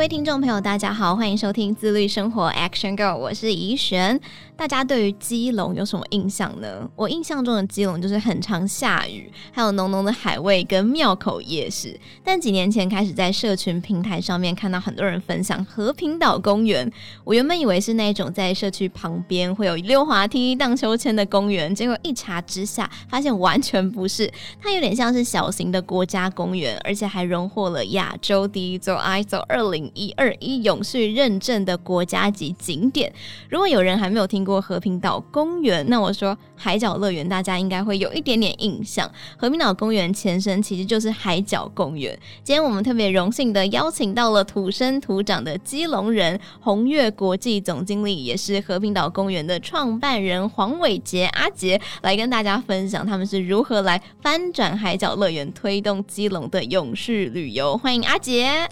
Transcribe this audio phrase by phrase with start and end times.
[0.00, 4.18] 各位听众朋友，大家好，欢迎收听自律生活 Action Girl，我是怡璇。
[4.56, 6.88] 大家对于基隆有什么印象呢？
[6.96, 11.98] 我印象中的基隆就是很常下雨，还有浓浓的海味跟庙口夜市。
[12.24, 16.90] 但几年前开始在社群平台上面看到很多人分享和平岛公园，
[17.22, 24.30] 我原本以为是那种在社区旁边会有溜滑梯、荡秋千的公园，结果一查之下发现完全不是，
[24.62, 33.12] 它有点像是小型的国家公园，而且还荣获了亚洲第一座 ISO 二零一二一永续认证的国家级景点。
[33.48, 39.10] 如果有人还没有听过和平岛公园，那我说海角乐园，大家应该会有一点点印象。
[39.36, 42.18] 和平岛公园前身其实就是海角公园。
[42.42, 57.76] 今天我们特别荣幸的邀请到了土生土长的基隆人，红月国际总经理，也是和平岛公园的创办人黄伟杰阿杰，来跟大家分享他们是如何来翻转海角乐园，推动基隆的永续旅游。
[57.76, 58.68] 欢迎阿杰。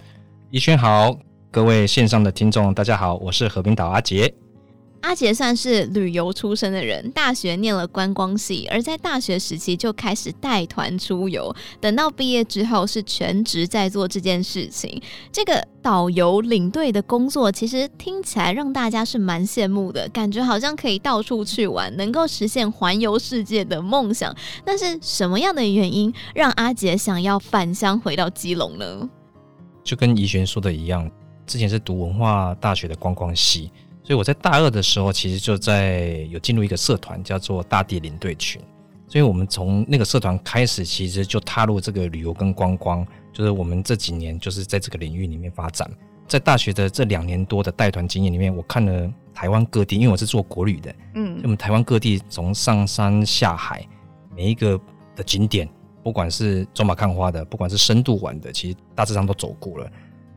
[0.51, 1.15] 一轩好，
[1.51, 4.33] 各位线上的听众大家好，我是和平岛阿杰。
[5.01, 14.99] 阿杰算是旅游出身的人，大学念了观光系，而在大学时期就开始带团出游，等到毕业之后是全职在做这件事情。
[15.31, 24.35] 这个导游领队的工作，其实听起来让大家是蛮羡慕的，感觉好像可以到处去玩，能够实现环游世界的梦想。
[24.65, 29.07] 但是什么样的原因让阿杰想要返乡回到基隆呢？
[29.89, 31.09] 就跟怡璇说的一样，
[31.47, 33.71] 之前是读文化大学的观光系，
[34.03, 38.61] 所以我在大二的时候，其实就在有进入一个社团，叫做大地领队群。
[39.07, 45.89] 所以我们从那个社团开始，其实就踏入这个旅游跟观光，就是我们这几年就是在这个领域里面发展。
[46.27, 53.83] 在大学的这两年多的带团经验里面，我看了台湾各地，因为我是做国旅的，嗯，我们台湾各地从上山下海，
[54.35, 54.79] 每一个
[55.15, 55.67] 的景点。
[56.09, 59.87] 不管是走马看花的，不管是深度玩的，其实大致上都走过了，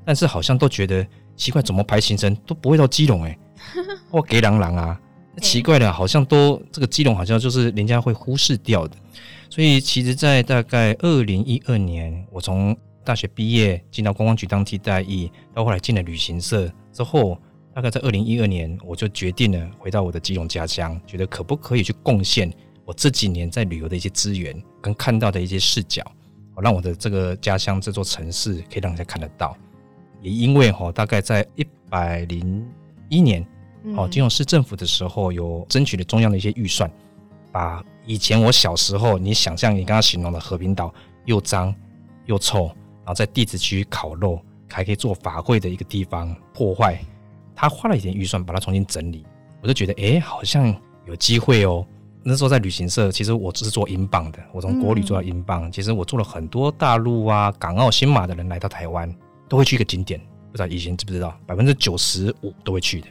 [0.04, 3.38] 但是好像都觉得奇怪，怎么排行程都不会到基隆哎、欸，
[4.12, 5.00] 或给郎郎啊，
[5.40, 8.94] 奇怪的，好像都这个基隆好像就是人家会忽视掉的。
[9.48, 17.38] 所以其实，在大概二零一二年，我从大学毕业进到观光局当替代役，到后来进了旅行社之后，
[17.74, 22.52] 大概在二零一二年，我就决定了回到我的基隆家乡，觉得可不可以去贡献。
[22.84, 26.04] 我这几年在旅游的一些资源跟看到的一些视角，
[26.60, 29.56] 让我的这个家乡这座城市可以让人家看得到。
[30.20, 32.68] 也因为哈，大概在一百零
[33.08, 33.46] 一年，
[33.96, 36.90] 哦，金融市政府的时候有争取了中央的一些预算，
[37.50, 40.92] 把以前我小时候你想象你刚刚形容的和平岛
[41.24, 41.74] 又脏
[42.26, 47.00] 又臭，然后在地质区烤肉还可以做法会的一个地方破坏，
[47.54, 49.26] 他花了一点预算把它重新整理，
[49.60, 50.74] 我就觉得哎，好像
[51.06, 51.86] 有机会哦。
[52.24, 55.66] 那时候在旅行社，其实我只是做英镑的，我从国旅做到英镑。
[55.66, 59.12] 嗯、其实我做了很多大陆啊、港澳、新马的人来到台湾，
[59.48, 61.36] 都会去一个景点，不知道以前知不知道？
[61.46, 63.08] 百分之九十五都会去的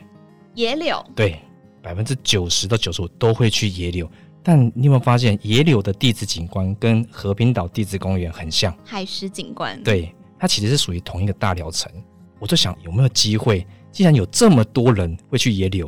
[0.56, 1.04] 野柳。
[1.16, 1.40] 对，
[1.82, 4.10] 百分之九十到九十五都会去野柳。
[4.44, 8.76] 但你有没有发现，野柳的地质景观跟和平岛地质公园很像？
[8.84, 9.82] 海蚀景观。
[9.84, 11.92] 对，它其实是属于同一个大疗程。
[12.40, 15.88] 我就想有没有机会，既然有这么多人会去野柳。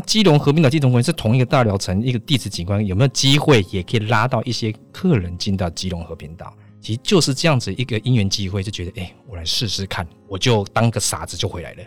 [0.00, 6.52] 基隆和平岛地质公园是同一个大寮城，一个地质景观，有没有机会也可以拉到一些客人进到基隆和平岛？
[6.80, 11.82] 其实就是这样子一个因缘机会，就觉得哎、我来试试看，我就当个傻子就回来了。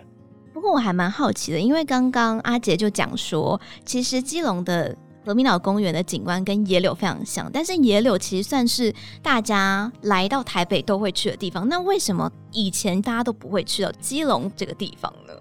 [0.53, 4.95] 不过我还蛮好奇的，因为刚刚阿杰就讲说，其实基隆的
[5.25, 11.67] 和平岛公园的景观跟野柳非常像，但是野柳其实算是大家来到台北都会去的地方。
[11.67, 15.33] 那为什么以前大家都不会去到基隆这个地方呢？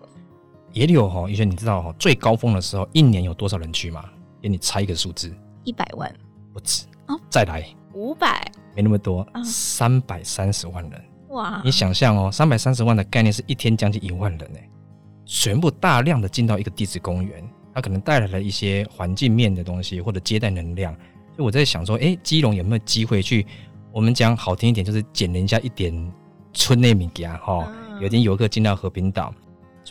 [0.72, 4.04] 野柳哈，以前你知道哈，最高峰的时候一年有多少人去吗？
[4.40, 5.34] 给你猜一个数字，
[5.64, 6.12] 一百万。
[6.52, 6.84] 不止。
[7.08, 7.64] 哦，再来。
[7.94, 11.04] 五百，没那么多，三百三十万人。
[11.28, 11.60] 哇！
[11.64, 14.58] 你想象哦，三百三十万的概念是一天将近一万人呢，
[15.26, 17.42] 全部大量的进到一个地质公园，
[17.74, 20.94] 它可能带来了一些环境面的东西或者接待能量，
[21.36, 23.46] 所以我在想说，哎，基隆有没有机会去？
[23.92, 26.12] 我们讲好听一点，就是捡人家一点
[26.54, 27.70] 村内物件哈，
[28.00, 29.34] 有点游客进到和平岛。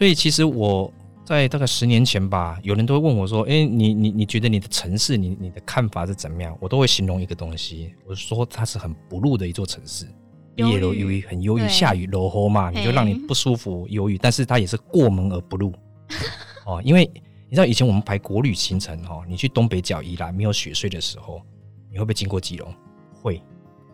[0.01, 0.91] 所以其实我
[1.23, 10.07] 在大概十年前吧，有人都会问我说：“哎，你你你觉得你的城市，你你的看法是怎么样？”我都会形容一个东西，我说它是很 blue 的一座城市，
[10.55, 14.17] 夜楼忧郁，很忧郁，下雨落雨嘛，你就让你不舒服、忧郁。
[14.17, 15.71] 但是它也是过门而不入
[16.65, 17.07] 哦，因为
[17.47, 21.43] 你知道以前我们排国旅行程哦，你去东北角宜兰没有雪隧的时候，
[21.91, 22.73] 你会不会经过基隆？
[23.21, 23.39] 会。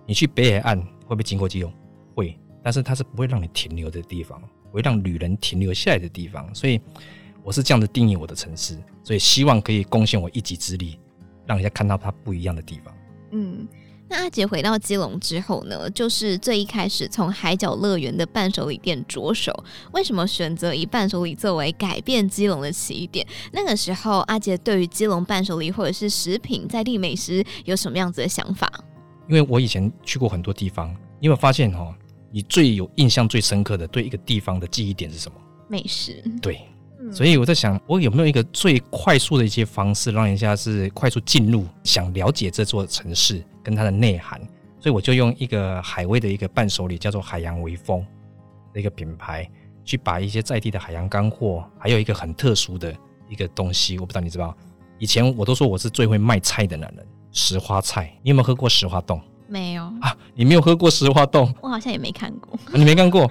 [0.05, 1.73] 你去北海岸会不会经过基隆？
[2.15, 4.41] 会，但是它是不会让你停留的地方，
[4.71, 6.53] 会让旅人停留下来的地方。
[6.53, 6.79] 所以
[7.43, 10.99] 我是这样的定义我的城市，所以希望可以贡献我一己之力，
[11.45, 12.93] 让人家看到它不一样的地方。
[13.31, 13.67] 嗯。
[14.09, 19.53] 那阿杰回到基隆之后呢，就是最一开始从海角乐园的伴手礼店着手。
[19.91, 23.27] 为什么选择以伴手礼作为改变基隆的起点？
[23.51, 28.71] 那个时候，阿杰对于基隆伴手礼或者是食品在地美食有什么样子的想法？
[29.27, 30.87] 因为我以前去过很多地方，
[31.19, 31.93] 你有没有发现哈？
[32.37, 35.35] 你最有印象、最深刻的对一个地方的记忆点是什么？
[35.67, 36.23] 美食。
[36.39, 36.59] 对。
[37.11, 44.39] 所以我在想，我有没有一个最快速的一些方式，让人家是快速进入，想了解这座城市跟它的内涵。
[44.79, 48.05] 所以我就用一个海味的一个伴手礼，叫做海洋微风
[48.71, 49.49] 的一个品牌，
[49.83, 52.95] 去把一些在地的海洋干货，还有一个很特殊的
[53.27, 54.55] 一个东西，我不知道你知道？
[54.99, 58.15] 以前我都说我是最会卖菜的男人，石花菜。
[58.21, 59.19] 你有没有喝过石花冻？
[59.47, 61.53] 没有啊，你没有喝过石花冻？
[61.61, 62.57] 我好像也没看过。
[62.73, 63.29] 你没看过？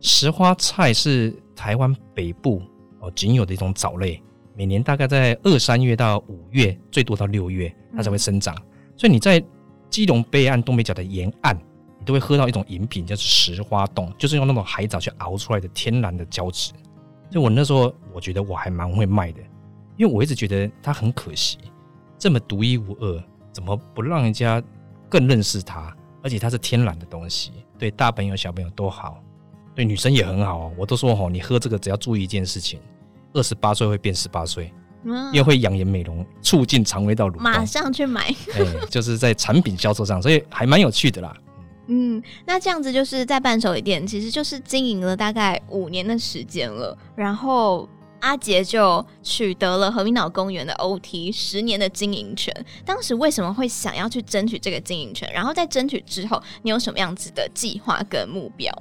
[0.00, 2.62] 石花菜是台湾北部。
[3.00, 4.20] 哦，仅有的一种藻类，
[4.56, 8.52] 每年大概在二三月到五月，最多到六月，它才会生长。
[8.56, 8.62] 嗯、
[8.96, 9.40] 所以你在
[9.88, 11.56] 基隆北岸、东北角的沿岸，
[12.00, 16.72] 你都会喝到一种饮品，叫做石花冻，就是用那种海藻去熬出来的天然的胶质。
[17.30, 19.40] 所以我那时候我觉得我还蛮会卖的，
[19.96, 21.56] 因为我一直觉得它很可惜，
[22.18, 24.60] 这么独一无二，怎么不让人家
[25.08, 25.94] 更认识它？
[26.22, 29.22] 而且它是天然的东西，对大朋友小朋友都好。
[29.74, 32.80] 对女生也很好哦，我都说吼，你喝这个只要注意一件事情，
[33.32, 34.72] 二十八岁会变十八岁，
[35.04, 37.42] 因为会养颜美容，促进肠胃道蠕动。
[37.42, 38.22] 马上去买，
[38.54, 41.36] 哎，就是在产品销售上，所以还蛮有趣的啦。
[41.86, 47.88] 嗯，那这样子就是在伴手礼店，其实就是经营了大概五年的时间了，然后
[48.20, 52.52] 阿杰就取得了和平岛公园的 OT 十年的经营权。
[52.84, 55.30] 当时为什么会想要去争取这个经营权？
[55.32, 58.72] 然后在争取之后，你有什么样子的计划跟目标？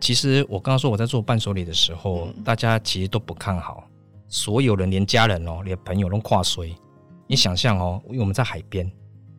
[0.00, 3.84] 其实我刚刚说我在做伴手礼的时候，嗯、大家其实都不看好，
[4.28, 6.74] 所有人连家人哦，连朋友都跨衰。
[7.28, 8.90] 你想象哦，因为我们在海边，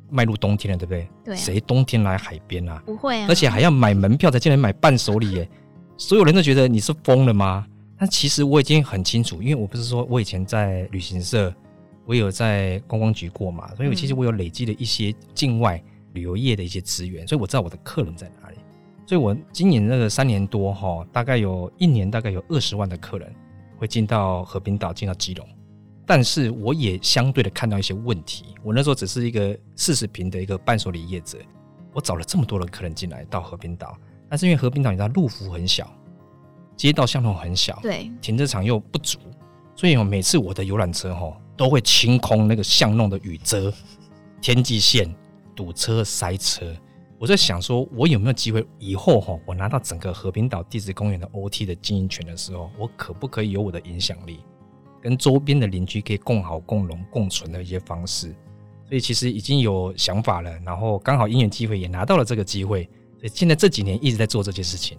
[0.09, 1.09] 迈入冬天了，对不对？
[1.25, 1.37] 对、啊。
[1.37, 2.81] 谁冬天来海边啊？
[2.85, 3.25] 不会啊。
[3.27, 5.49] 而且还要买门票才进来买伴手礼耶，
[5.97, 7.67] 所有人都觉得你是疯了吗？
[7.97, 11.53] 但其实我已经很清楚，因为我不是说我以前在旅行社，
[12.05, 15.81] 我有在观光局过嘛，所以我其实我有累积了一些境外
[16.13, 18.57] 旅游业的一些资源，所以我知道我的客人在哪里。
[19.05, 23.29] 所以，我今年那个三年多哈，大概有一年大概有二十万的客人
[23.77, 25.45] 会进到和平岛，进到基隆。
[26.05, 28.45] 但是，我也相对的看到一些问题。
[28.63, 31.37] 我那时候只是一个四十平的一个伴手礼业者，
[31.93, 33.97] 我找了这么多的客人进来到和平岛，
[34.29, 35.93] 但是因为和平岛你知道路幅很小，
[36.75, 39.17] 街道巷弄很小，对，停车场又不足，
[39.75, 43.71] 所以每次我的游览车哈都会清空那个巷弄的雨遮，
[44.41, 45.13] 天际线
[45.55, 46.75] 堵车塞车。
[47.19, 54.39] 我在想说，我有没有机会以后哈，我拿到整个和平岛地质公园的 OT 的经营权的时候，我可不可以有我的影响力，
[55.01, 58.35] 跟周边的邻居可以共好、共荣、共存的一些方式？
[58.89, 62.83] 所以其实已经有想法了，然后刚好因缘机会也拿到了这个机会，
[63.19, 64.97] 所以现在这几年一直在做这件事情。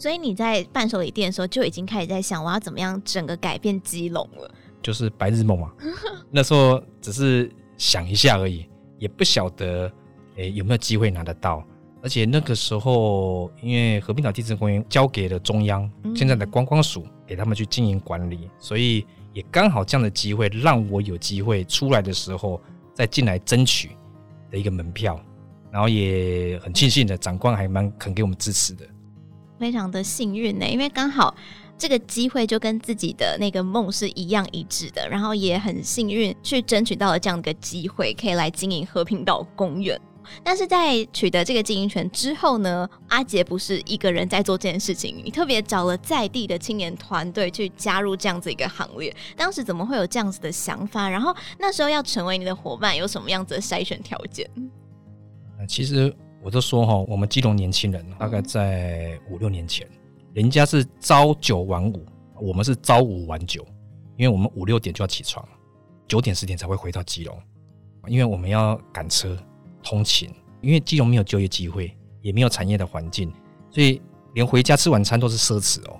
[0.00, 4.50] 所以你在伴手礼店的时候就已经开始在想，我要怎么样整个改变基隆了？
[4.82, 5.70] 就是白日梦嘛，
[6.32, 8.66] 那时候只是想一下而已，
[8.98, 9.92] 也不晓得。
[10.36, 11.62] 诶，有没有机会拿得到？
[12.02, 19.04] 而且那个时候，因为和平岛地质公园交给了中央现在的观光署，给他们去经营管理，所以
[19.34, 22.58] 也刚好这样的机会，让我有机会出来的时候
[22.94, 23.90] 再进来争取
[24.50, 25.20] 的一个门票，
[25.70, 28.86] 然后也很庆幸的，长官还蛮肯给我们支持的，
[29.60, 31.34] 非常的幸运呢，因为刚好
[31.76, 40.00] 这个机会就跟自己的那个梦是一样一致的，然后也很幸运去争取到了这样的机会，可以来经营和平岛公园。
[40.44, 49.14] 但是在取得这个经营权之后呢，阿杰不是一个人在做这件事情，你特别找了在地的青年团队去加入这样子一个行列。
[49.36, 51.08] 当时怎么会有这样子的想法？
[51.08, 54.48] 然后那时候要成为你的伙伴，有什么样子的筛选条件？
[55.66, 59.88] 其实我就说哈，我们基隆年轻人大概在五六年前，
[60.32, 62.04] 人家是朝九晚五，
[62.40, 63.64] 我们是朝五晚九，
[64.16, 65.46] 因为我们五六点就要起床，
[66.08, 67.38] 九点十点才会回到基隆，
[68.06, 69.36] 因为我们要赶车。
[69.82, 70.28] 通勤，
[70.60, 73.32] 因为基隆没有就业机会，也没有产业的环境，
[73.70, 73.98] 所以
[74.34, 75.98] 连回家吃晚餐都是奢侈哦。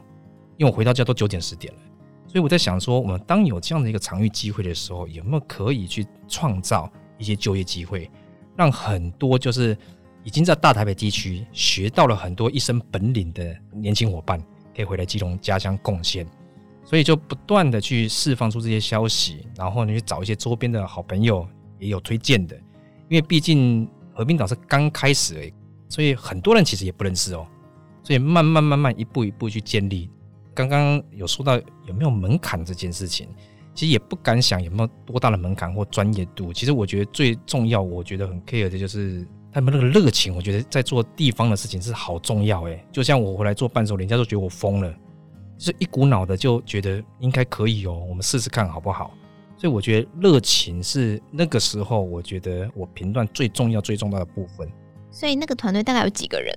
[0.59, 1.80] 因为我回到家都九点十点了，
[2.26, 8.11] 所以我在想说，我们当有这样的一个场域机会的时候，有没有可以去创造一些就业机会，
[8.54, 9.75] 让很多就是
[10.23, 14.39] 已经在大台北地区学到了很多一身本领的年轻伙伴，
[14.75, 16.27] 可以回来基隆家乡贡献。
[16.83, 21.47] 所以就不断的去释放出这些消息，然后你去找一些周边的好朋友，
[21.79, 22.57] 也有推荐的。
[23.09, 25.53] 因为毕竟和平岛是刚开始而已，
[25.89, 27.47] 所以很多人其实也不认识哦。
[28.03, 30.11] 所以慢慢慢慢一步一步去建立。
[30.53, 33.29] 刚刚有说到有没有门槛这件事情，
[33.73, 36.53] 其实也不敢想有没有多大的门槛或专业度。
[36.53, 40.35] 其实我觉得最重要，我觉得很 care 的就是他们那个热情。
[40.35, 42.87] 我觉得在做地方的事情是好重要哎。
[42.92, 44.92] 就像我回来做伴手礼，人家都觉得我疯了，
[45.59, 49.12] 就是一股脑的就觉得应该可以哦，我们试试看好不好？
[49.57, 54.66] 所以我觉得热情是那个时候我觉得我评断最重要最重要的部分。
[55.11, 56.57] 所以那个团队大概有几个人？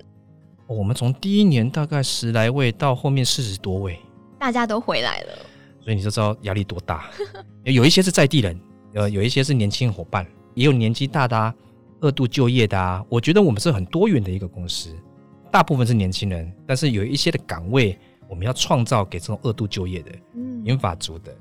[0.65, 3.99] 我们从第一年大概十来位，到后面四十多位，
[4.39, 5.33] 大家都回来了，
[5.81, 7.09] 所以你就知道压力多大。
[7.65, 8.57] 有一些是在地人，
[8.93, 11.53] 呃，有一些是年轻伙伴，也有年纪大的啊，
[12.03, 13.03] 二度就业的啊。
[13.09, 14.95] 我觉得我们是很多元的一个公司，
[15.51, 17.97] 大部分是年轻人，但是有一些的岗位
[18.29, 21.35] 我们要创造给这种二度就业的、嗯，银发族的，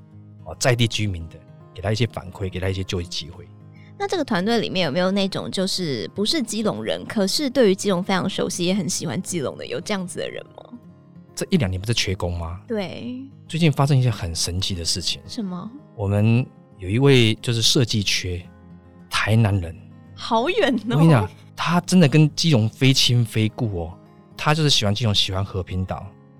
[0.45, 1.35] 哦，在地居民的，
[1.73, 3.47] 给他一些反馈，给他一些就业机会。
[3.97, 10.63] 那这个团队里面有没有那种就是不是基隆人，可是对于基隆非常熟悉，也很喜欢基隆的，有这样子的人吗？
[11.35, 12.61] 这一两年不是缺工吗？
[12.67, 15.21] 对，最近发生一些很神奇的事情。
[15.27, 15.71] 什么？
[15.95, 16.45] 我们
[16.77, 18.39] 有一位就是设计缺
[19.09, 19.75] 台南人，
[20.23, 20.93] 好远哦！
[20.93, 23.97] 我跟你讲，他真的跟基隆非亲非故哦。
[24.37, 25.97] 他就是喜欢基隆，喜欢和平岛。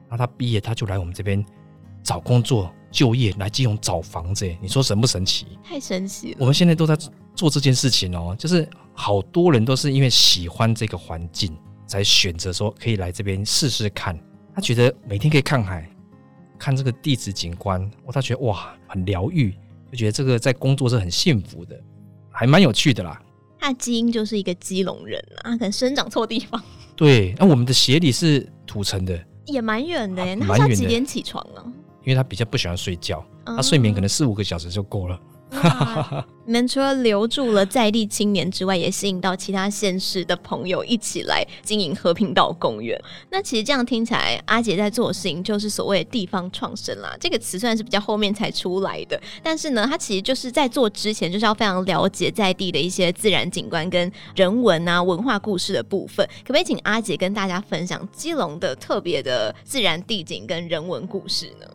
[0.10, 1.44] 然后他毕业，他就来我们这边
[2.02, 4.50] 找工作、就业，来基隆找房子。
[4.62, 5.48] 你说神不神奇？
[5.64, 6.38] 太神奇了！
[6.40, 6.98] 我们现在都在。
[7.36, 11.52] 做这件事情哦，就是好多人都是因为喜欢这个环境，
[11.88, 14.16] 才选择说可以来这边试试看。
[14.54, 15.90] 他觉得每天可以看海，
[16.60, 19.52] 看这个地质景观，他觉得哇，很疗愈，
[19.92, 21.76] 就觉得这个在工作是很幸福的，
[22.30, 23.20] 还蛮有趣的啦。
[23.64, 26.62] 他的基因就是一个基隆人啊，可能生长错地方。
[26.98, 30.36] 对，那我们的鞋底是土城的，也蛮远的耶。
[30.36, 31.64] 那他几点起床啊？
[32.04, 35.18] 因为他比较不喜欢睡觉，他睡眠可能四五个小时就够了。
[36.46, 43.02] 你们除了留住了在地青年之外，也吸引到其他县市的朋友一起来经营和平岛公园。
[43.30, 47.16] 那其实这样听起来，阿杰在做的事情就是所谓地方创生啦。
[47.18, 56.28] 这个词算是比较后面才出来的，但是呢，他其实就是在做之前，就是要非常了解在地的一些自然景观跟人文啊文化故事的部分。
[56.42, 61.66] 可不可以请阿杰跟大家分享基隆的特别的自然地景跟人文故事呢？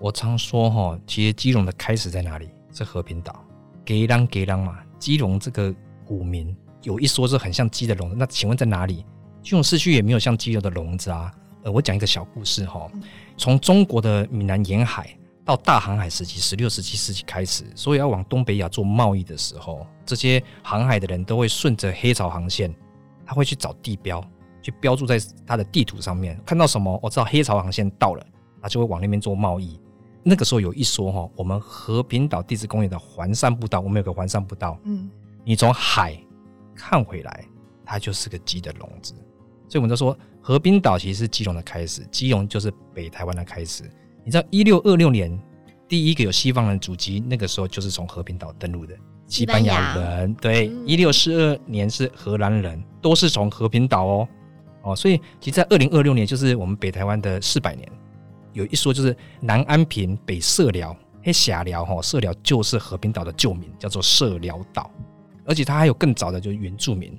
[0.00, 2.48] 我常说哈，其实基隆的开始在哪里？
[2.76, 3.42] 是和平岛，
[3.84, 4.78] 给浪给浪嘛。
[4.98, 9.04] 基隆这个古名有一说是很像鸡的笼子，那请问在哪里？
[9.42, 11.32] 基隆市区也没有像鸡的笼子啊。
[11.62, 12.90] 呃，我讲一个小故事哈。
[13.36, 22.74] 从中国的闽南沿海到大航海时期，十六、十七世纪开始，所以要往东北亚做贸易的时候，这些航海的人都会顺着黑潮航线，
[23.24, 24.24] 他会去找地标，
[24.62, 28.26] 去标注在他的地图上面，看到什么，我知道黑潮航线到了，
[28.62, 29.78] 他就会往那边做贸易。
[30.28, 35.08] 那个时候有一说哈，我们和平岛地质公园的环山步道，我们有个环山步道，嗯，
[35.44, 36.20] 你从海
[36.74, 37.44] 看回来，
[37.84, 39.14] 它就是个鸡的笼子，
[39.68, 43.84] 所以我们就说和平岛其实是基隆的开始，基隆就是北台湾的开始。
[44.24, 45.40] 你知道一六二六年
[45.86, 48.96] 第一个有西方人足迹，那个时候就是从和平岛登陆的
[49.28, 54.28] 西班牙人，对，一六四二年是荷兰人，都是从和平岛哦，
[54.82, 57.88] 哦，所以其实在二零二六年就是我们北台湾的四百年。
[58.56, 64.90] 有一说就是南安平北社寮，嘿，社寮哈，社寮就是和平岛的旧名，叫做社寮岛。
[65.44, 67.14] 而且它还有更早的，就是原住民，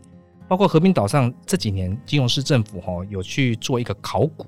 [0.48, 4.48] 包括和平岛上这几年金融市政府哈有去做一个考古，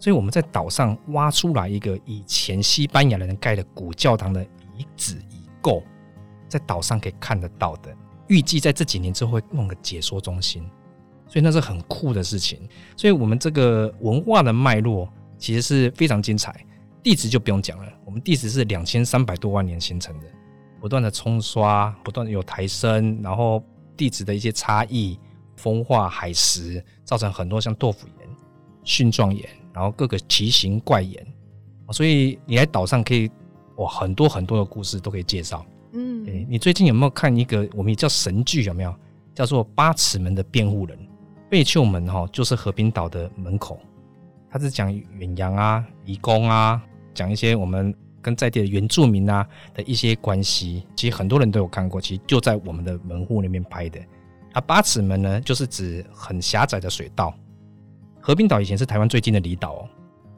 [0.00, 4.42] 所以我们在岛上挖出来一个以前西班牙人盖的古教堂的
[4.76, 5.80] 遗址遗构，
[6.48, 7.96] 在岛上可以看得到的。
[8.26, 10.68] 预计在这几年之后会弄个解说中心，
[11.28, 12.68] 所以那是很酷的事情。
[12.96, 15.08] 所以我们这个文化的脉络。
[15.38, 16.64] 其实是非常精彩，
[17.02, 17.92] 地质就不用讲了。
[18.04, 20.26] 我们地质是两千三百多万年形成的，
[20.80, 23.62] 不断的冲刷，不断的有抬升，然后
[23.96, 25.18] 地质的一些差异、
[25.56, 28.28] 风化、海蚀，造成很多像豆腐岩、
[28.84, 31.26] 蕈状岩，然后各个奇形怪岩。
[31.92, 33.30] 所以你来岛上可以
[33.76, 35.64] 哇，很多很多的故事都可以介绍。
[35.92, 38.64] 嗯，你最近有没有看一个我们也叫神剧？
[38.64, 38.94] 有没有
[39.34, 40.98] 叫做《八尺门的辩护人》？
[41.48, 43.80] 贝丘门哈，就是和平岛的门口。
[44.56, 46.82] 他是讲远洋啊、移工啊，
[47.12, 50.86] 讲一些我们跟在地的原住民啊的一些关系。
[50.96, 54.00] 其实很多人都有看过，其实就在我们的门户那边拍的。
[54.54, 57.34] 啊，八尺门呢，就是指很狭窄的水道。
[58.18, 59.88] 和平岛以前是台湾最近的离岛哦。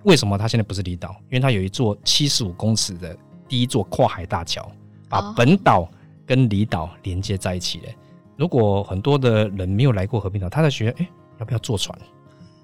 [0.02, 1.10] 为什么它现在不是离岛？
[1.30, 4.68] 因为它有一座七十五公尺的第一座跨海大桥，
[5.08, 5.88] 把本岛
[6.26, 7.84] 跟离岛连接在一起了。
[8.36, 11.08] 如果很多的人没有来过和平岛，他在学，哎，
[11.38, 11.96] 要不要坐船？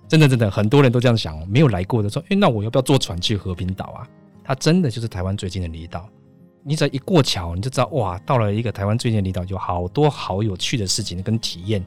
[0.09, 1.37] 真的，真的，很多人都这样想。
[1.49, 4.09] 没有来过的说，哎，那我要不要坐船去和平岛啊？
[4.45, 6.09] 它真的就是台湾最近的离岛。
[6.63, 11.85] 你只要一过桥，你就知道哇，到了一个台湾最近的离岛，有好多好有趣的事情跟体验。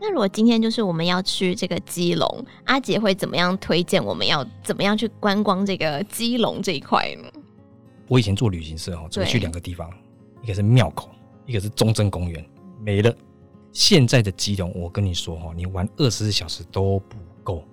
[0.00, 7.28] 那如果今天就是我们要去这个基隆，阿杰会怎么样推荐我们要怎么样去观光这个基隆这一块呢？
[8.06, 9.90] 我以前做旅行社哦，只会去两个地方，
[10.42, 11.10] 一个是庙口，
[11.46, 12.44] 一个是中正公园，
[12.80, 13.14] 没了。
[13.72, 17.16] 现在的基隆，我跟你说哈，你玩二十四小时都不
[17.48, 17.64] 够。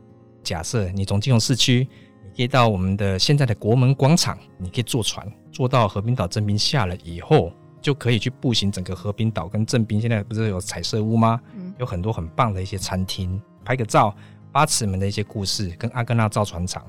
[0.42, 1.86] 假设你从金融市区，
[2.24, 7.52] 你可以到我们的现在的国门广场，你可以坐船坐到和平岛正滨下了以后，
[7.82, 10.00] 就可以去步行整个和平岛跟正滨。
[10.00, 11.42] 现在不是有彩色屋吗？
[11.78, 14.16] 有很多很棒的一些餐厅，拍个照，
[14.52, 16.86] 八尺门的一些故事，跟阿根纳造船厂，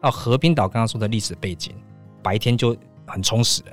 [0.00, 1.74] 到和平岛刚刚说的历史背景，
[2.22, 2.76] 白天就
[3.06, 3.72] 很充实了。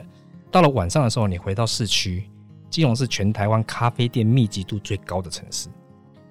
[0.50, 2.30] 到了晚上的时候，你回到市区，
[2.70, 5.70] 基隆是全台湾咖啡店密集度最高的城市。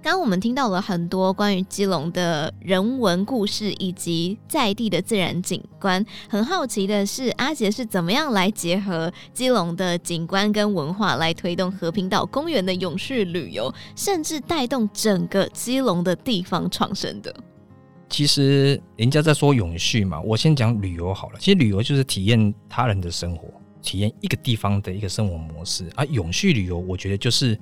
[0.05, 17.35] 刚我们听到了很多关于基隆的人文故事以及在地的自然景观，很好奇的是，阿杰是怎么样来结合基隆的景观跟文化，来推动和平岛公园的永续旅游，甚至带动整个基隆的地方创生的？
[18.11, 21.39] 其实人家在说永续嘛，我先讲旅游好了。
[21.41, 23.49] 其实旅游就是体验他人的生活，
[23.81, 25.91] 体验一个地方的一个生活模式。
[25.97, 27.59] 而永续旅游，我觉得就是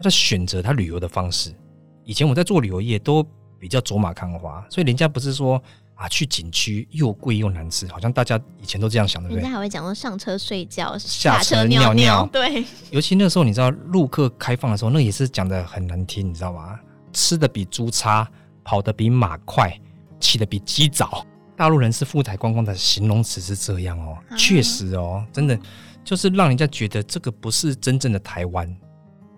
[0.00, 1.54] 在选择他旅游的方式。
[2.04, 3.26] 以前我在做旅游业都
[3.58, 5.62] 比较走马看花，所以人家不是说
[5.94, 9.42] 啊去景区又贵又难吃，好像大家以前都这样想的，对不对？
[9.42, 12.64] 人家还会讲说上车睡觉，下车尿尿，对。
[12.90, 16.78] 尤其那时候你知道陆客开放的时候，那也是讲的很难听，你知道吗？
[17.12, 18.28] 吃的比猪差，
[18.64, 19.72] 跑得比马快，
[20.20, 21.24] 起得比鸡早。
[21.56, 25.56] 大陆人是富台观光的形容词是这样哦，确实哦，真的
[26.02, 28.68] 就是让人家觉得这个不是真正的台湾。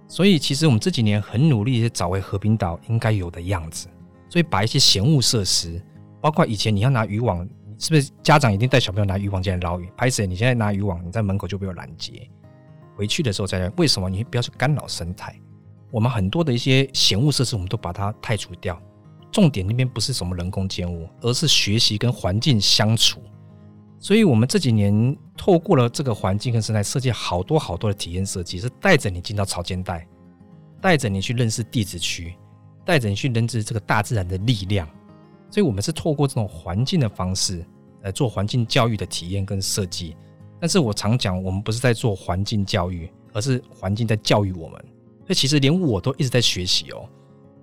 [0.08, 3.88] 所以，其实我们这几年很努力的，找回和平岛应该有的样子。
[4.28, 5.82] 所以，把一些闲物设施，
[6.20, 7.48] 包括以前你要拿渔网，
[7.78, 9.88] 是不是家长一定带小朋友拿渔网进来捞鱼？
[9.96, 12.28] 拍谢，你现在拿渔网，你在门口就被我拦截。
[12.94, 15.38] 回去的时候再来，为什么你不要去干扰生态？
[15.90, 18.80] 我们很多的一些闲物设施，我们都把它汰除掉。
[19.30, 23.20] 重点那边不是什么人工建物，而是学习跟环境相处。
[23.98, 30.06] 所以，我们这几年透过了这个环境跟生态设计，好多好多的体验设计，是带着你进到潮间带，
[30.80, 32.34] 带着你去认识地质区，
[32.84, 34.88] 带着你去认知这个大自然的力量。
[35.50, 37.64] 所以，我们是透过这种环境的方式
[38.02, 40.16] 来做环境教育的体验跟设计。
[40.58, 44.80] 但是我常讲，我们不是在做环境教育，而是环境在教育我们。
[45.20, 47.08] 所以，其实连我都一直在学习哦。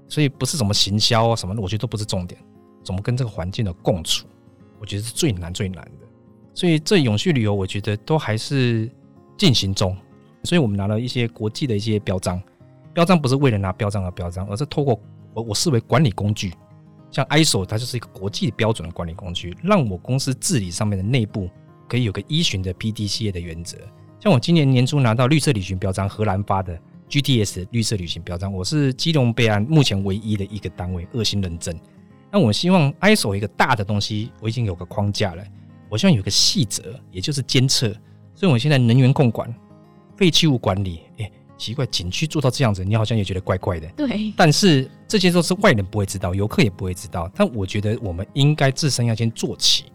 [0.08, 2.40] 所以，不是什么行销啊什么的，我觉得都不是重点。
[2.84, 4.28] 怎么跟这个环境的共处，
[4.80, 6.03] 我觉得是最难最难的。
[6.54, 8.90] 所以这永续旅游，我觉得都还是
[9.38, 9.98] 进行中。
[10.44, 12.42] 所以我们拿了一些国际的一些标章，
[12.94, 15.00] 标章不是为了拿标章而标章，而是透过
[15.34, 16.54] 我我视为管理工具，
[17.10, 21.50] 像 ISO 它就是一个国际标准的管理工具，让我公司治理上面的内部
[21.88, 23.78] 可以有个依循的 PDCA 的原则。
[24.20, 26.78] 像我今年年初拿到绿色旅行标章，荷兰发的
[27.10, 31.74] GTS 绿色旅行标章，我是基隆备案目前唯一的一个单位二星认证。
[32.32, 35.44] 那我希望 ISO 一个大的东西，我已经有个框架了。
[35.94, 37.88] 我希望有个细则，也就是监测。
[38.34, 39.54] 所以，我现在能源共管、
[40.18, 43.88] 废弃物管理，哎、欸，奇怪，景区做到这样子，你好像也觉得怪怪的。
[43.96, 44.34] 对。
[44.36, 47.32] 但是这些都是外人不会知道，游客也不会知道。
[47.36, 49.86] 但我觉得我们应该自身要先做起，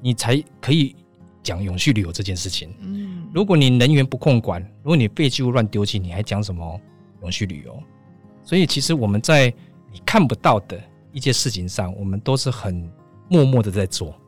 [0.00, 0.96] 你才可以
[1.42, 2.74] 讲永续旅游这件事情。
[2.80, 3.28] 嗯。
[3.34, 6.80] 如果你能源不控管，如果你废弃物乱丢弃，你还讲什么
[7.20, 7.78] 永续旅游？
[8.42, 9.52] 所以，其实我们在
[9.92, 12.90] 你看不到的一些事情上，我们都是很
[13.28, 14.18] 默默的在做。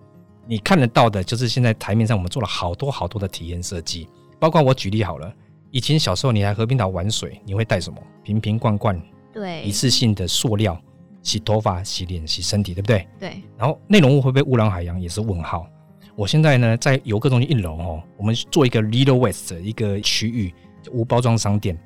[0.46, 5.32] 你看得到的，就是现在台面上我们做了好多好多的体验设计，包括我举例好了，
[5.70, 7.98] 以前小时候你来和平岛玩水，你会带什么？
[8.22, 9.00] 瓶瓶罐罐，
[9.32, 10.80] 对，一次性的塑料，
[11.22, 13.09] 洗头发、洗脸、洗身体，对不对？
[13.18, 13.42] 对。
[13.59, 15.66] 然后内容物会不会污染海洋，也是问号。
[16.14, 20.54] 我现在呢，在游客中心一楼哦，我们做一个 Little Waste 的一个区域，
[20.90, 21.78] 无包装商店，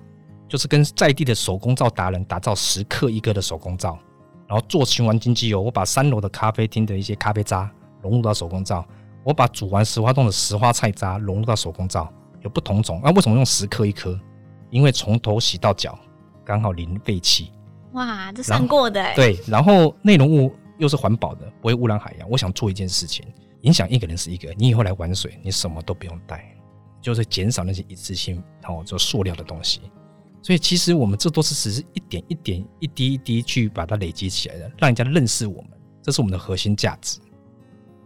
[0.48, 3.98] 就是跟在地的手工皂达人打造十克一个的手工皂，
[4.46, 7.70] 然后做循环经济哦，我把三楼的咖啡厅的一些咖啡渣。
[8.02, 8.84] 融入到手工皂，
[9.24, 13.00] 我把煮完石花冻的石花菜渣融入到手工皂，有不同种。
[13.02, 14.18] 那、啊、为什么用十克一颗？
[14.70, 15.98] 因为从头洗到脚，
[16.44, 17.52] 刚好零废弃。
[17.92, 19.04] 哇，这算过的。
[19.14, 22.30] 对，然后内容物又是环保的，不会污染海洋。
[22.30, 23.26] 我想做一件事情，
[23.62, 24.54] 影响一个人是一个。
[24.56, 26.56] 你以后来玩水，你什么都不用带，
[27.02, 29.80] 就是减少那些一次性然后做塑料的东西。
[30.40, 37.18] 所以其实我们这都是只是一点一点、一滴一滴去把它累积起来的，让人家认识我们，这是我们的核心价值。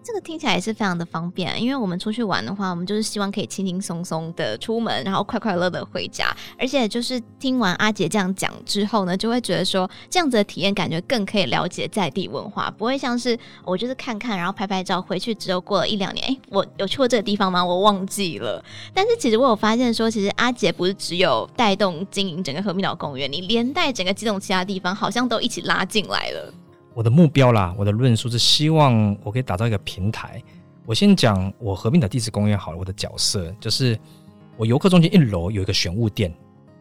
[0.04, 6.26] 这个听起来也是非常的方便，因为我们出去玩的话，我们就是希望可以轻轻松松的出门，然后快快乐乐的回家。
[6.58, 17.64] 而且就是听完阿杰这样讲之后呢，就会觉得说这样子的体验感觉更可以了解在地文化，不会像是我就是看看，然后拍拍照，回去之后过了一两年，诶，我有去过这个地方吗？
[17.64, 18.62] 我忘记了。
[18.92, 26.52] 但是其实我有发现说，其实阿杰不是只有带动经营整个和平岛公园，你连带整个基隆其他地方好像都一起拉进来了。
[26.94, 30.42] 我的目标啦，我的论述是希望我可以打造一个平台。
[30.87, 33.98] 我先讲我和平岛地质公园好了，我的角色就是
[34.57, 36.33] 我游客中心一楼有一个选物店，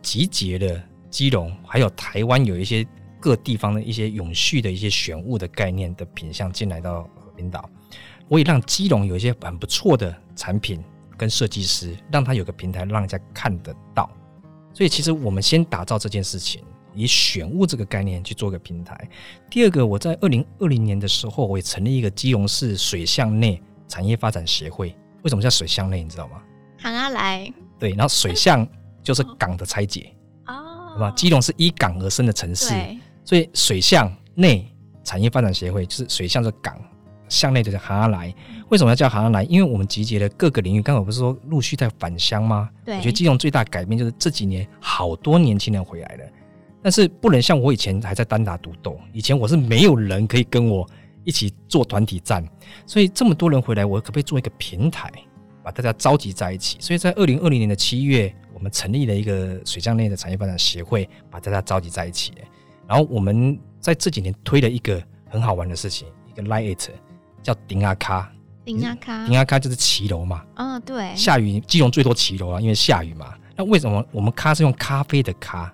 [0.01, 2.85] 集结了基隆还有台湾有一些
[3.19, 7.67] 各地方的一些永续的一些选物的概念的品相进来到和平岛。
[8.27, 10.83] 我也让基隆有一些很不错的产品
[11.17, 14.09] 跟设计师，让他有个平台让人家看得到。
[14.73, 16.63] 所以其实我们先打造这件事情。
[16.95, 19.09] 以选物这个概念去做个平台。
[19.49, 24.95] 第二个，我在二零二零年的时候，我也成立一个基隆市水巷内产业发展协会。
[25.23, 26.03] 为什么叫水巷内？
[26.03, 26.41] 你知道吗？
[26.79, 27.51] 行啊来。
[27.79, 28.67] 对，然后水巷
[29.01, 30.13] 就是港的拆解
[30.47, 31.11] 哦，对吧？
[31.11, 32.73] 基隆是依港而生的城市，
[33.23, 34.69] 所以水巷内
[35.03, 36.77] 产业发展协会就是水巷是港，
[37.29, 38.33] 巷内的行啊来。
[38.69, 39.43] 为什么要叫行啊来？
[39.43, 40.81] 因为我们集结了各个领域。
[40.81, 42.69] 刚才我不是说陆续在返乡吗？
[42.83, 46.23] 对，我觉得基隆最大改变就是这几年好多年轻人回来了。
[46.83, 50.87] 但是不能像我以前还在单打独斗，以前我是没有人可以跟我
[51.23, 52.45] 一起做团体战，
[52.85, 55.09] 所以这么多人回来，我可不可以做一个平台，
[55.63, 56.77] 把大家召集在一起？
[56.81, 62.33] 所以在二零二零年的七月，我们成立了一个水巷内的产业发展协会，把大家召集在一起。
[62.85, 66.89] 然后我们在这几年推了一个很好玩的事情，一个 Like It，
[67.41, 68.29] 叫顶阿卡。
[68.65, 70.43] 顶阿卡，顶阿卡就是骑楼嘛。
[70.55, 71.15] 嗯、哦，对。
[71.15, 73.33] 下雨，基隆最多骑楼啊，因为下雨嘛。
[73.55, 75.73] 那为什么我们咖是用咖啡的咖？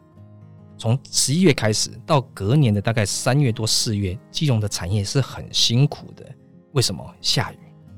[0.79, 6.25] 从十一月开始到隔年的大概三月多四月，基隆的产业是很辛苦的。
[6.71, 7.05] 为什么？
[7.19, 7.57] 下雨。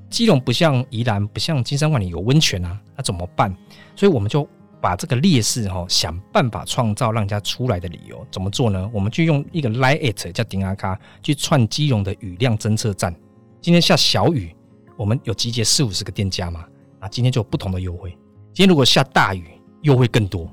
[0.10, 3.56] 基隆不像宜兰，不像金山万里有温泉啊，那怎么办？
[3.96, 4.46] 所以我们就
[4.82, 8.26] 把这个劣势哈，想办法创造让人家出来的理由。
[8.32, 8.89] 怎么做呢？
[8.91, 13.15] 我们就用一个 Like It 叫顶阿卡去串基隆的雨量侦测站。
[13.62, 14.54] 今天下小雨，
[14.98, 16.65] 我们有集结四五十个店家嘛？
[17.00, 18.10] 啊，今天就有不同的优惠。
[18.54, 19.48] 今天如果下大雨，
[19.84, 20.52] 优惠更多。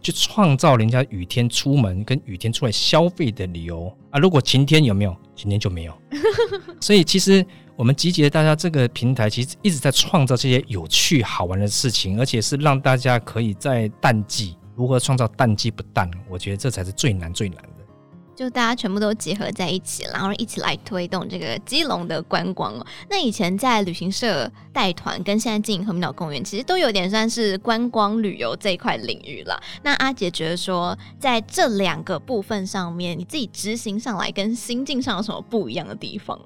[0.00, 4.18] 去创造人家雨天出门跟雨天出来消费的理由啊！
[4.18, 5.16] 如果晴天有没有？
[5.34, 5.94] 晴天就没有。
[6.80, 7.44] 所以其实
[7.76, 16.10] 我们集结大家这个平台，其实一直在创造这些有趣好玩的事情，而且是让大家可以在淡季如何创造淡季不淡？
[16.28, 17.77] 我觉得这才是最难最难的。
[18.38, 22.72] 就大家全部都结合在一起，然后一起来推动这个基隆的观光。
[23.10, 29.60] 那以前在旅行社带团，跟现在经营和平岛公园，其实都有点算是观光旅游这一块领域了。
[29.82, 36.40] 那阿杰觉得说，在这两个部分上面，你自己执行上来跟心境上有什么不一样的地方？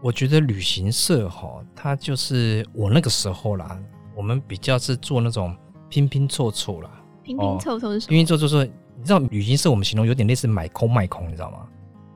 [0.00, 3.78] 我觉得旅行社哈，它就是我那个时候啦，
[4.16, 5.54] 我们比较是做那种
[5.90, 6.90] 拼拼凑凑啦，
[7.28, 8.08] 拼拼凑凑是什么？
[8.08, 8.64] 拼拼凑凑是。
[8.96, 11.58] 你知道旅行社我们形容有点类似买空卖空，你知道吗？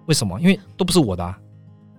[0.07, 0.41] 为什么？
[0.41, 1.39] 因为都不是我的啊，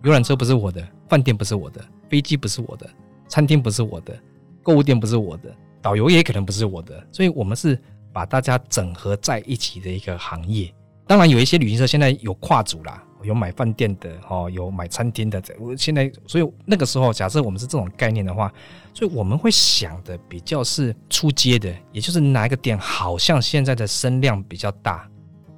[0.03, 2.89] 游览车不是我的，饭店不是我的，飞机不是我的，
[3.29, 4.13] 餐厅不是我的，
[4.61, 7.79] 购物店不是我的，导游也可能不是我的，所以我们是
[8.11, 10.73] 把大家整合在一起的一个行业。
[11.07, 13.01] 当然有一些旅行社现在有跨组啦。
[13.23, 15.41] 有买饭店的，哦，有买餐厅的。
[15.59, 18.51] 我现在，所以那个时候，假设我们是这种概念的话，
[18.93, 25.09] 所以我们会想的比较是出街的，也就是哪一个店好像现在的声量比较大，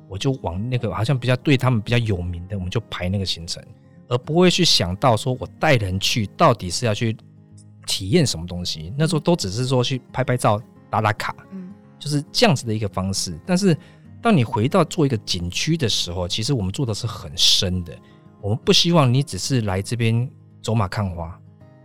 [0.07, 3.63] 我就往那个好像比较对他们比较有名的，我们就排那个行程，
[4.07, 7.15] 而不会去想到说我带人去到底是要去
[7.85, 8.93] 体验什么东西。
[8.97, 13.77] 那时候都只是说去拍拍照、打打卡，嗯，就是这样子的一个方式，但是。
[14.25, 17.95] 当你回到做一个景区的时候，其实我们做的是很深的。
[18.41, 20.27] 我们不希望你只是来这边
[20.63, 21.39] 走马看花，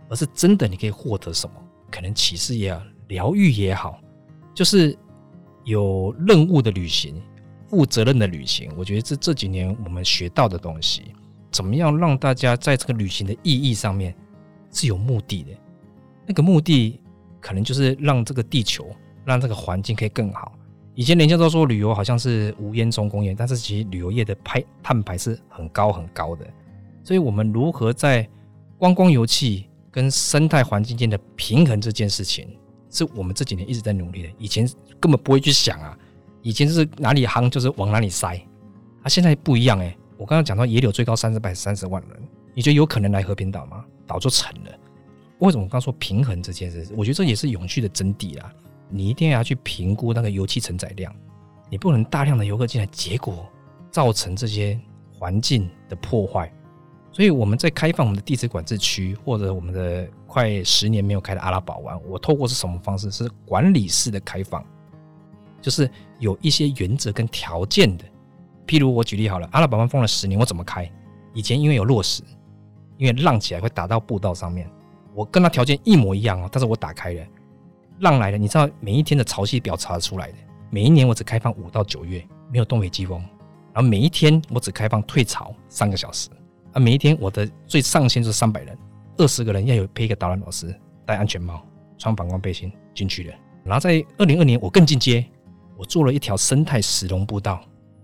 [0.09, 1.53] 而是真的你可以获得什么？
[1.91, 4.01] 可能启示也好，疗愈也好，
[4.55, 4.97] 就是
[5.65, 7.21] 有任务的旅行，
[7.69, 8.71] 负责任的旅行。
[8.75, 11.13] 我觉得这这几年我们学到的东西，
[11.51, 14.15] 怎么样让大家在这个旅行的意义上面
[14.71, 15.51] 是有目的的？
[16.25, 16.99] 那个目的
[17.39, 18.89] 可能就是让这个地球，
[19.25, 20.51] 让这个环境可以更好。
[20.93, 26.45] 以前人家都说旅游好像是无烟囱公园，但是其实旅游业的排碳排是很高很高的。
[27.03, 28.27] 所以，我们如何在
[28.77, 32.47] 观光游憩跟生态环境间的平衡这件事情，
[32.89, 34.29] 是我们这几年一直在努力的。
[34.37, 35.97] 以前根本不会去想啊，
[36.41, 38.35] 以前是哪里夯就是往哪里塞。
[39.01, 39.97] 啊，现在不一样哎。
[40.17, 42.21] 我刚刚讲到野柳最高三十百三十万人，
[42.53, 43.83] 你觉得有可能来和平岛吗？
[44.05, 44.71] 岛就成了。
[45.39, 46.87] 为什么我刚说平衡这件事？
[46.95, 48.53] 我觉得这也是永续的真谛啦。
[48.91, 51.13] 你一定要去评估那个油气承载量，
[51.69, 53.47] 你不能大量的游客进来，结果
[53.89, 54.79] 造成这些
[55.11, 56.51] 环境的破坏，
[57.11, 63.09] 所以我们在开放我们的地质管制区，或者我们的快十年没有开的阿拉堡湾，我透过是什么方式？
[63.09, 64.63] 是管理式的开放，
[65.61, 68.05] 就是有一些原则跟条件的。
[68.67, 70.89] 譬如我举例好了，阿拉堡湾封了十年，我怎么开？
[71.33, 72.23] 以前因为有落石，
[72.97, 74.69] 因为浪起来会打到步道上面，
[75.13, 77.25] 我跟他条件一模一样哦，但是我打开了，
[78.01, 80.37] 浪来了，你知道每一天的潮汐表查出来的，
[80.69, 83.19] 每一年我只开放五到九月，没有东北季风，
[83.73, 86.29] 然后每一天我只开放退潮三个小时。
[86.73, 88.77] 啊，每一天我的最上限就是三百人，
[89.17, 90.73] 二十个人要有配一个导览老师，
[91.05, 91.61] 戴安全帽，
[91.97, 93.33] 穿反光背心进去的。
[93.63, 95.23] 然后在二零二年，我更进阶，
[95.77, 97.61] 我做了一条生态石龙步道，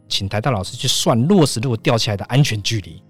[0.07, 3.01] 请台大老师去算落石如果掉下来的安全距离。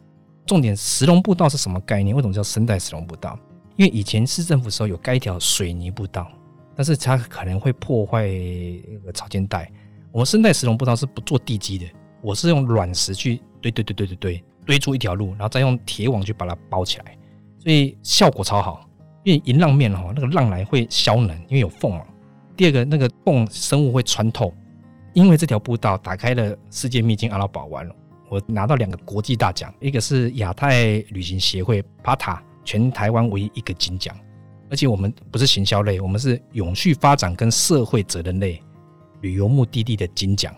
[0.45, 2.15] 重点，石龙步道是什么概念？
[2.15, 3.37] 为什么叫生态石龙步道？
[3.75, 6.31] 因为以前市政府时候有盖一条水泥步道，
[6.77, 9.69] 但是它可能会破坏那个潮间带。
[10.11, 11.85] 我们生态石龙步道是不做地基的，
[12.21, 14.43] 我是用卵石去堆堆堆堆堆堆。
[14.67, 17.17] 堆出一条路，然后再用铁网去把它包起来，
[17.57, 18.85] 所以效果超好。
[19.23, 22.03] 因为银浪面哈，那个浪来会消能，因为有缝嘛。
[22.57, 24.53] 第二个，那个缝生物会穿透。
[25.13, 27.89] 因为这条步道打开了世界秘境阿拉堡湾，
[28.29, 34.13] 我拿到两个国际大奖，一个是亚太旅行协会 PATA 全台湾唯一一个金奖，
[34.69, 38.61] 而且我们不是行销类，我们是永续发展跟社会责任类
[39.21, 40.53] 旅游目的地的金奖。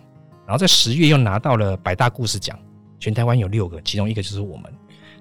[0.45, 2.57] 然后在十月又拿到了百大故事奖。
[3.01, 4.63] 全台湾有六个，其中一个就是我们，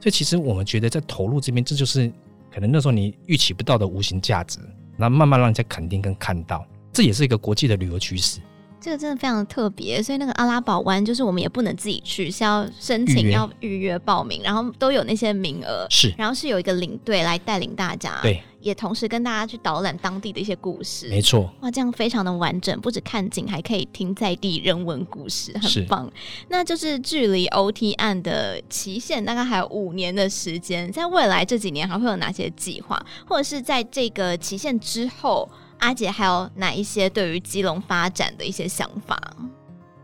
[0.01, 2.11] 所以其实我们觉得在投入这边，这就是
[2.53, 4.59] 可能那时候你预期不到的无形价值，
[4.96, 8.40] 那慢慢让人家肯定跟看到，这也是一个国际的旅游趋势。
[8.81, 26.11] 这个真的非常的特别，所以那个阿拉堡湾就是我们也不能自己去，是要申请要预约报名，然后都有那些名额，是，然后是有一个领队来带领大家，对，也同时跟大家去导览当地的一些故事，没错，哇，这样非常的完整，不止看景，还可以听在地人文故事，很棒。
[26.49, 35.49] 那就是距离 OT 案的期限大概还有五年的时间，在未来这几年还会有哪些计划，或者是在这个期限之后？
[35.79, 39.16] 阿姐还有哪一些对于基隆发展的一些想法？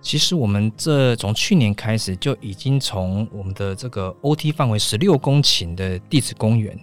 [0.01, 6.79] 其实我们这从去年开始就已经从我们的这个 OT 范围十六公顷的地质公园，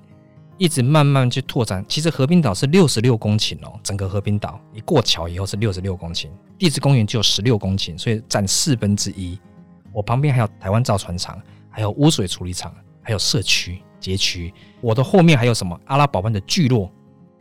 [0.62, 1.84] 一直慢慢去拓展。
[1.88, 9.40] 其实和平岛是六十六公顷哦，整个和平岛一过桥以后是六十六公顷，地质公园就有十六公顷，所以占四分之一。
[9.92, 12.72] 我旁边还有台湾造船厂，还有污水处理厂，
[13.02, 14.54] 还有社区街区。
[14.82, 15.76] 我的后面还有什么？
[15.86, 16.92] 阿拉伯湾的聚落，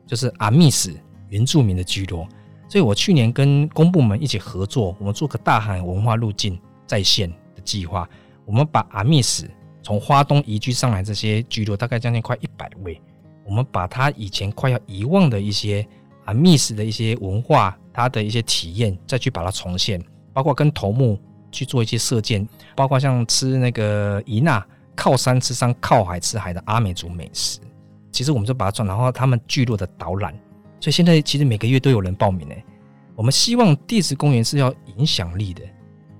[0.06, 0.98] 就是阿密斯。
[1.28, 2.26] 原住民的聚落，
[2.70, 8.08] 所以我去年跟公部门一起合作，我们做个大海文化路径在线的计划。
[8.46, 9.48] 我们把阿密斯
[9.82, 13.00] 从花东移居上来这些聚落，大概将近快一百位，
[13.44, 15.86] 我们把他以前快要遗忘的一些
[16.26, 21.18] 阿密斯的一些文化，他的一些体验，再去把它重现，包括跟头目
[21.50, 27.58] 去做一些射箭，包括像吃那个伊纳靠山吃山，靠海吃海的阿美族美食。
[28.12, 30.32] 其实我们就把它转，然后他们聚落的导览。
[30.80, 32.64] 所以现在其实每个月都有人报名诶。
[33.14, 35.62] 我们希望地质公园是要影响力的，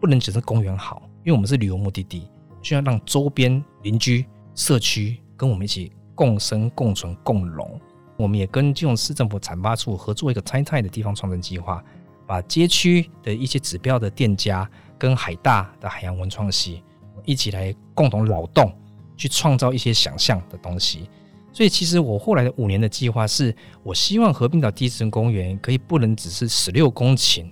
[0.01, 2.29] 不能只是公园好，因为我们是旅游目的地，
[2.63, 7.81] 需要让周边邻居社区跟我们一起共生共存共荣。
[8.19, 11.83] 我们也跟基隆市政府产发处合作一个拆泰的地方创生计划，
[12.27, 16.83] 把街区的一些指标的店家跟海大的海洋文创系
[17.25, 18.71] 一起来共同劳动，
[19.17, 21.09] 去创造一些想象的东西。
[21.55, 27.51] 所以，其实我后来的五年的计划是，我希望和平岛地质公园可以不能只是十六公顷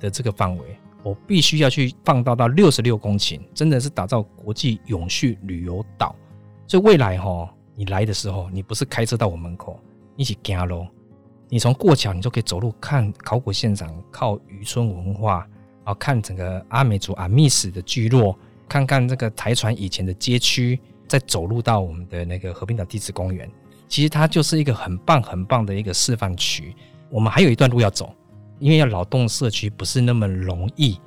[0.00, 0.64] 的这个范围，
[1.02, 6.16] 我必须要去放大到六十六公顷，真的是打造国际永续旅游岛。
[6.66, 9.78] 所以未来哈，你来的时候，你不是开车到我门口，
[10.16, 10.86] 一起走路，
[11.48, 15.46] 你从过桥，你就可以走路看考古现场，靠渔村文化，
[15.84, 18.36] 然后看整个阿美族阿密斯的聚落，
[18.68, 20.80] 看看这个台船以前的街区。
[21.08, 23.48] 再走路到我们的那个和平岛地质公园，
[23.86, 26.74] 其实它就是一个很棒很棒的一个示范区。
[27.10, 28.12] 我们还有一段路要走，
[28.58, 30.98] 因为要劳动社区不是那么容易，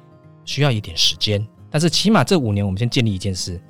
[0.46, 1.46] 需要一点时间。
[1.70, 3.62] 但是起码这五年，我们先建立一件事，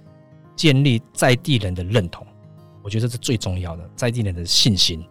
[0.56, 2.28] 建立在地人的认同，
[2.90, 5.06] 我觉得这是最重要的，在地人的信心。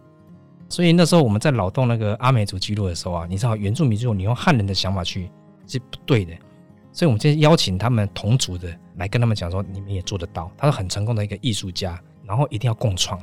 [0.67, 5.31] 所以那时候我们在劳动那个阿美族记录的时候啊，你知道原住民聚落，你用汉人的想法去
[5.65, 6.33] 是不对的。
[6.91, 10.51] 所以，我们今天邀请他们同族的来跟他们讲说，你们也做得到。
[10.57, 13.17] 他是很成功的一个艺术家，然后一定要共创，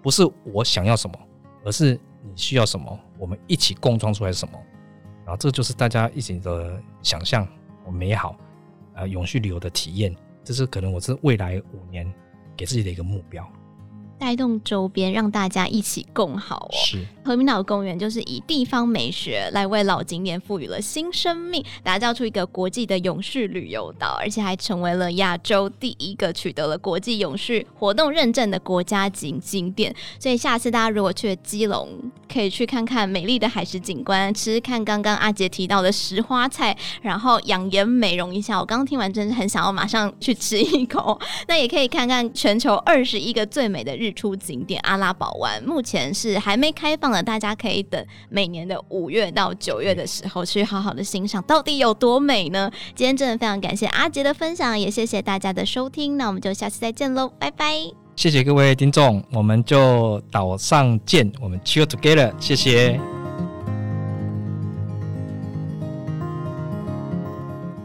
[0.00, 1.18] 不是我想要什么，
[1.66, 4.54] 而是你需要什么，我们一起共创出来什么。
[5.26, 7.46] 然后，这就是大家一起的想象，
[7.92, 8.34] 美好，
[8.94, 10.16] 呃，永续旅游的体验。
[10.42, 12.10] 这是可能我是未来五年
[12.56, 13.46] 给自己的一个目标。
[14.18, 16.74] 带动周边，让大家一起共好哦。
[16.84, 29.94] 是和平岛公园就是以地方美学来为老景点赋予了新生命，打造出一个国际的永续旅游岛，而且还成为了亚洲第一个取得了国际永续活动认证的国家级景点。
[30.18, 31.88] 所以下次大家如果去了基隆，
[32.32, 38.58] 可以去看看美丽的海蚀景观，吃吃看刚刚阿杰提到的石花菜，然后养颜美容一下。
[38.58, 41.20] 我刚刚听完真是很想要马上去吃一口。
[41.46, 52.70] 那也可以看看全球二十一个最美的出景点阿拉堡湾，目前是还没开放的，大家可以等每年的五月到九月的时候去好好的欣赏，到底有多美呢？
[52.94, 57.74] 今天真的非常感谢阿杰的分享，也谢谢大家的收听，那我们就下次再见喽，拜拜！
[58.16, 62.98] 谢谢各位听众，我们就岛上见，我们 chill together，谢谢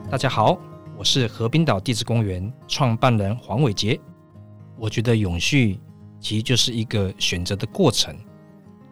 [0.09, 0.57] 大家好。
[0.95, 3.99] 我是河滨岛地质公园创办人黄伟杰。
[4.77, 5.79] 我觉得永续
[6.23, 8.15] 其实就是一个选择的过程，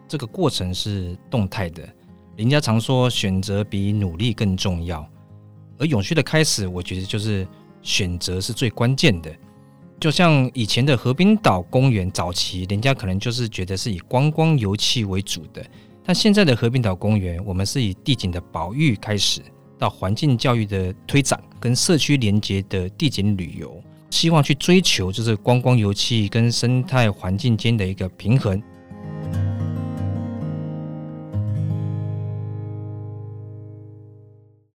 [0.06, 1.82] 这个过程是动态的。
[2.36, 5.04] 人家常说选择比努力更重要，
[5.78, 7.48] 而永续的开始，我觉得就是
[7.80, 9.34] 选择是最关键的。
[9.98, 15.64] 就像以前的河滨岛公园早期，人家可能就是觉得是以观光游憩为主的，
[16.04, 19.40] 但现在的河滨岛公园，我们是以地景的保育开始。
[19.78, 23.82] 到环境教育的推展跟社区连接的地景旅游，
[24.12, 28.62] 希望去追求就是观光油气跟生态环境间的一个平衡。